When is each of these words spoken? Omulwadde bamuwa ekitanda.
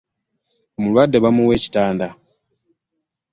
Omulwadde 0.77 1.17
bamuwa 1.23 1.53
ekitanda. 1.57 2.07